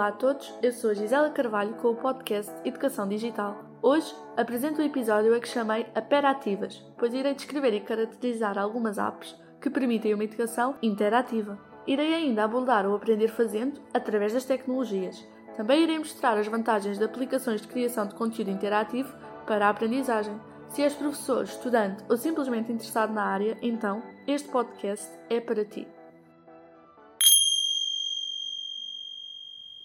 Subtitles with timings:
[0.00, 3.62] Olá a todos, eu sou a Gisela Carvalho com o podcast Educação Digital.
[3.82, 9.38] Hoje apresento um episódio a que chamei Aperativas, pois irei descrever e caracterizar algumas apps
[9.60, 11.58] que permitem uma educação interativa.
[11.86, 15.22] Irei ainda abordar o aprender fazendo através das tecnologias.
[15.54, 19.14] Também irei mostrar as vantagens de aplicações de criação de conteúdo interativo
[19.46, 20.40] para a aprendizagem.
[20.70, 25.86] Se és professor, estudante ou simplesmente interessado na área, então este podcast é para ti.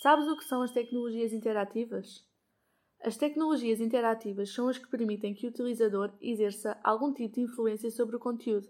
[0.00, 2.24] Sabes o que são as tecnologias interativas?
[3.02, 7.90] As tecnologias interativas são as que permitem que o utilizador exerça algum tipo de influência
[7.90, 8.68] sobre o conteúdo.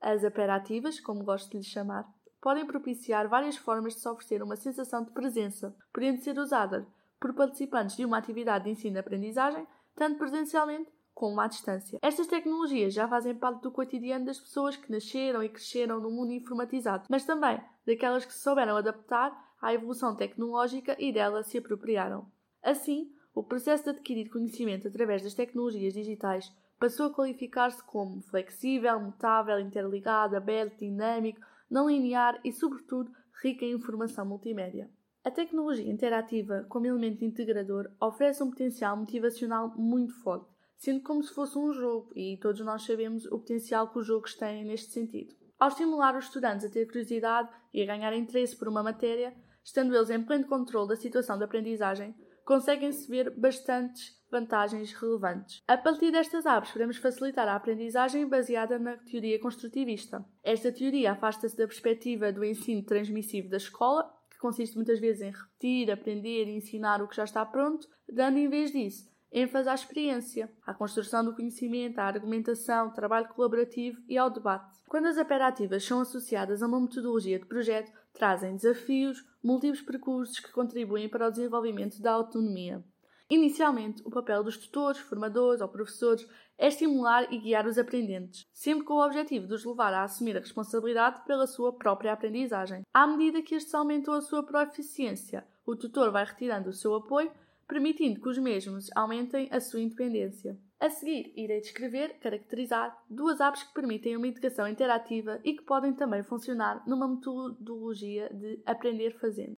[0.00, 2.04] As aperativas, como gosto de lhes chamar,
[2.40, 6.84] podem propiciar várias formas de se oferecer uma sensação de presença, podendo ser usada
[7.20, 9.64] por participantes de uma atividade de ensino-aprendizagem,
[9.94, 12.00] tanto presencialmente como à distância.
[12.02, 16.32] Estas tecnologias já fazem parte do cotidiano das pessoas que nasceram e cresceram num mundo
[16.32, 22.30] informatizado, mas também daquelas que se souberam adaptar à evolução tecnológica e dela se apropriaram.
[22.62, 29.00] Assim, o processo de adquirir conhecimento através das tecnologias digitais passou a qualificar-se como flexível,
[29.00, 33.10] mutável, interligado, aberto, dinâmico, não linear e, sobretudo,
[33.42, 34.90] rica em informação multimédia.
[35.24, 41.32] A tecnologia interativa, como elemento integrador, oferece um potencial motivacional muito forte, sendo como se
[41.32, 45.34] fosse um jogo, e todos nós sabemos o potencial que os jogos têm neste sentido.
[45.58, 49.94] Ao estimular os estudantes a ter curiosidade e a ganhar interesse por uma matéria, estando
[49.94, 55.62] eles em pleno controle da situação de aprendizagem, conseguem-se ver bastantes vantagens relevantes.
[55.66, 60.24] A partir destas apps, podemos facilitar a aprendizagem baseada na teoria construtivista.
[60.42, 65.30] Esta teoria afasta-se da perspectiva do ensino transmissivo da escola, que consiste muitas vezes em
[65.30, 69.74] repetir, aprender e ensinar o que já está pronto, dando em vez disso ênfase à
[69.74, 74.78] experiência, à construção do conhecimento, à argumentação, trabalho colaborativo e ao debate.
[74.88, 80.52] Quando as operativas são associadas a uma metodologia de projeto, trazem desafios, múltiplos percursos que
[80.52, 82.84] contribuem para o desenvolvimento da autonomia.
[83.28, 86.24] Inicialmente, o papel dos tutores, formadores ou professores
[86.56, 90.36] é estimular e guiar os aprendentes, sempre com o objetivo de os levar a assumir
[90.36, 92.82] a responsabilidade pela sua própria aprendizagem.
[92.92, 97.32] À medida que estes aumentam a sua proficiência, o tutor vai retirando o seu apoio
[97.66, 100.58] permitindo que os mesmos aumentem a sua independência.
[100.80, 105.94] A seguir, irei descrever, caracterizar duas apps que permitem uma educação interativa e que podem
[105.94, 109.56] também funcionar numa metodologia de aprender fazendo.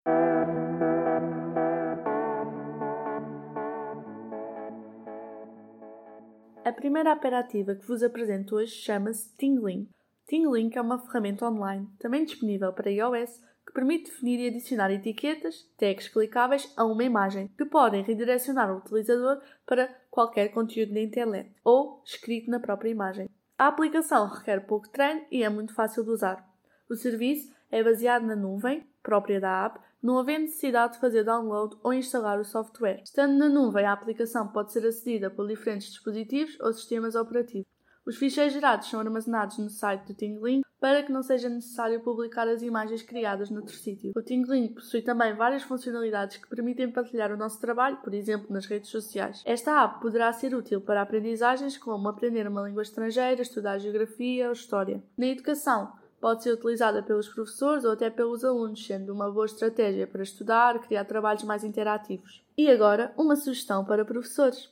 [6.64, 9.88] A primeira aperativa que vos apresento hoje chama-se Tingling.
[10.26, 13.40] Tingling é uma ferramenta online, também disponível para iOS,
[13.76, 19.38] permite definir e adicionar etiquetas, tags clicáveis a uma imagem, que podem redirecionar o utilizador
[19.66, 23.28] para qualquer conteúdo na internet ou escrito na própria imagem.
[23.58, 26.42] A aplicação requer pouco treino e é muito fácil de usar.
[26.88, 31.76] O serviço é baseado na nuvem, própria da app, não havendo necessidade de fazer download
[31.82, 33.02] ou instalar o software.
[33.04, 37.75] Estando na nuvem, a aplicação pode ser acedida por diferentes dispositivos ou sistemas operativos.
[38.06, 42.46] Os ficheiros gerados são armazenados no site do Tingling para que não seja necessário publicar
[42.46, 44.12] as imagens criadas noutro sítio.
[44.14, 48.66] O Tingling possui também várias funcionalidades que permitem partilhar o nosso trabalho, por exemplo, nas
[48.66, 49.42] redes sociais.
[49.44, 54.52] Esta app poderá ser útil para aprendizagens como aprender uma língua estrangeira, estudar geografia ou
[54.52, 55.02] história.
[55.18, 60.06] Na educação, pode ser utilizada pelos professores ou até pelos alunos, sendo uma boa estratégia
[60.06, 62.44] para estudar, criar trabalhos mais interativos.
[62.56, 64.68] E agora, uma sugestão para professores.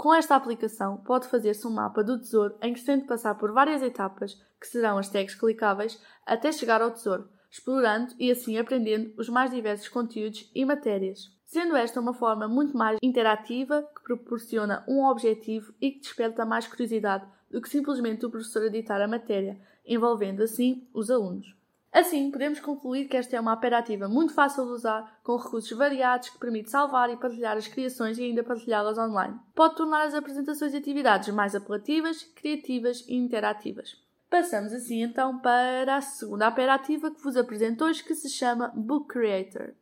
[0.00, 3.34] Com esta aplicação, pode fazer-se um mapa do tesouro em que se tem de passar
[3.34, 8.56] por várias etapas, que serão as tags clicáveis, até chegar ao tesouro, explorando e assim
[8.56, 11.30] aprendendo os mais diversos conteúdos e matérias.
[11.44, 16.66] Sendo esta uma forma muito mais interativa, que proporciona um objetivo e que desperta mais
[16.66, 21.59] curiosidade do que simplesmente o professor editar a matéria, envolvendo assim os alunos.
[21.92, 26.28] Assim, podemos concluir que esta é uma operativa muito fácil de usar, com recursos variados
[26.28, 29.38] que permite salvar e partilhar as criações e ainda partilhá-las online.
[29.54, 33.96] Pode tornar as apresentações e atividades mais apelativas, criativas e interativas.
[34.30, 39.08] Passamos assim então para a segunda operativa que vos apresento hoje, que se chama Book
[39.08, 39.74] Creator.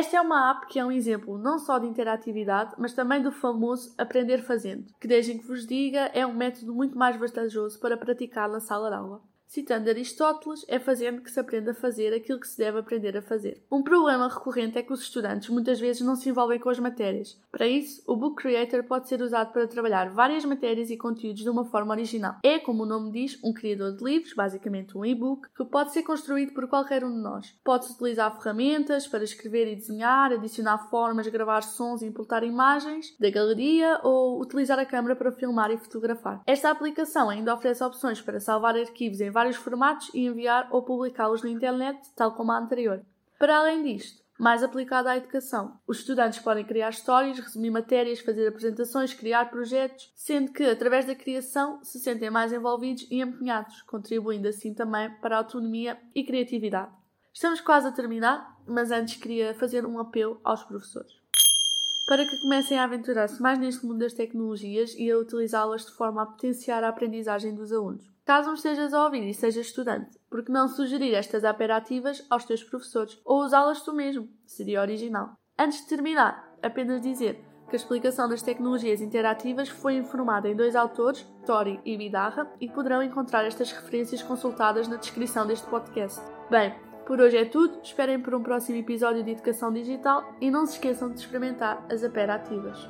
[0.00, 3.30] Esta é uma app que é um exemplo não só de interatividade, mas também do
[3.30, 7.98] famoso aprender fazendo, que desde que vos diga é um método muito mais vantajoso para
[7.98, 9.20] praticar na sala de aula.
[9.50, 13.20] Citando Aristóteles, é fazendo que se aprende a fazer aquilo que se deve aprender a
[13.20, 13.60] fazer.
[13.68, 17.36] Um problema recorrente é que os estudantes muitas vezes não se envolvem com as matérias.
[17.50, 21.50] Para isso, o Book Creator pode ser usado para trabalhar várias matérias e conteúdos de
[21.50, 22.36] uma forma original.
[22.44, 26.04] É, como o nome diz, um criador de livros, basicamente um e-book, que pode ser
[26.04, 27.52] construído por qualquer um de nós.
[27.64, 33.28] Pode-se utilizar ferramentas para escrever e desenhar, adicionar formas, gravar sons e importar imagens da
[33.28, 36.40] galeria ou utilizar a câmera para filmar e fotografar.
[36.46, 41.42] Esta aplicação ainda oferece opções para salvar arquivos em vários formatos e enviar ou publicá-los
[41.42, 43.02] na internet, tal como a anterior.
[43.38, 45.80] Para além disto, mais aplicado à educação.
[45.86, 51.14] Os estudantes podem criar histórias, resumir matérias, fazer apresentações, criar projetos, sendo que, através da
[51.14, 56.92] criação, se sentem mais envolvidos e empenhados, contribuindo assim também para a autonomia e criatividade.
[57.32, 61.19] Estamos quase a terminar, mas antes queria fazer um apelo aos professores.
[62.10, 66.24] Para que comecem a aventurar-se mais neste mundo das tecnologias e a utilizá-las de forma
[66.24, 68.04] a potenciar a aprendizagem dos alunos.
[68.24, 72.44] Caso me estejas a ouvir e sejas estudante, por que não sugerir estas operativas aos
[72.44, 74.28] teus professores ou usá-las tu mesmo?
[74.44, 75.34] Seria original.
[75.56, 80.74] Antes de terminar, apenas dizer que a explicação das tecnologias interativas foi informada em dois
[80.74, 86.20] autores, Tori e Bidarra, e poderão encontrar estas referências consultadas na descrição deste podcast.
[86.50, 86.74] Bem,
[87.10, 90.74] por hoje é tudo, esperem por um próximo episódio de Educação Digital e não se
[90.74, 92.88] esqueçam de experimentar as operativas.